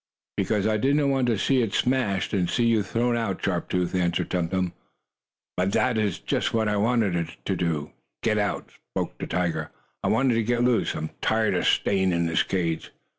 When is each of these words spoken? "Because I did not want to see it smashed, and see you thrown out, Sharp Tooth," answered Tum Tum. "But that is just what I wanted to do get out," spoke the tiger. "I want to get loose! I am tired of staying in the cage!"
"Because 0.35 0.65
I 0.65 0.77
did 0.77 0.95
not 0.95 1.09
want 1.09 1.27
to 1.27 1.37
see 1.37 1.61
it 1.61 1.75
smashed, 1.75 2.33
and 2.33 2.49
see 2.49 2.65
you 2.65 2.81
thrown 2.81 3.15
out, 3.15 3.39
Sharp 3.45 3.69
Tooth," 3.69 3.93
answered 3.93 4.31
Tum 4.31 4.49
Tum. 4.49 4.73
"But 5.55 5.73
that 5.73 5.95
is 5.99 6.17
just 6.17 6.55
what 6.55 6.67
I 6.67 6.75
wanted 6.75 7.29
to 7.45 7.55
do 7.55 7.91
get 8.23 8.39
out," 8.39 8.71
spoke 8.95 9.15
the 9.19 9.27
tiger. 9.27 9.69
"I 10.03 10.07
want 10.07 10.31
to 10.31 10.41
get 10.41 10.63
loose! 10.63 10.95
I 10.95 11.01
am 11.01 11.11
tired 11.21 11.53
of 11.53 11.67
staying 11.67 12.13
in 12.13 12.25
the 12.25 12.33
cage!" 12.47 12.91